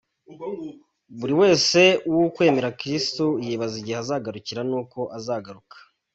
[1.19, 1.81] Buri wese
[2.13, 5.75] w’ukwemera Kristu yibaza igihe azagarukira n’uko azagaruka.